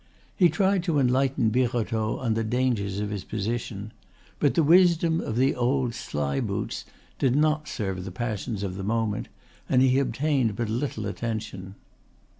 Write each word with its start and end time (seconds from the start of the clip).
He 0.35 0.49
tried 0.49 0.81
to 0.85 0.97
enlighten 0.97 1.51
Birotteau 1.51 2.17
on 2.17 2.33
the 2.33 2.43
dangers 2.43 2.99
of 2.99 3.11
his 3.11 3.23
position; 3.23 3.91
but 4.39 4.55
the 4.55 4.63
wisdom 4.63 5.21
of 5.21 5.35
the 5.35 5.53
old 5.53 5.93
"sly 5.93 6.39
boots" 6.39 6.85
did 7.19 7.35
not 7.35 7.67
serve 7.67 8.03
the 8.03 8.09
passions 8.09 8.63
of 8.63 8.77
the 8.77 8.83
moment, 8.83 9.27
and 9.69 9.79
he 9.83 9.99
obtained 9.99 10.55
but 10.55 10.69
little 10.69 11.05
attention. 11.05 11.75